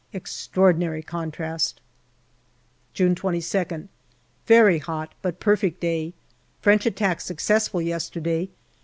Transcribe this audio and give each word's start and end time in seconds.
Extraordinary 0.13 1.03
contrast. 1.03 1.79
June 2.91 3.13
22nd. 3.13 3.87
Very 4.47 4.79
hot, 4.79 5.13
but 5.21 5.39
perfect 5.39 5.79
day. 5.79 6.15
French 6.59 6.87
attack 6.87 7.21
successful 7.21 7.83
yesterday. 7.83 8.49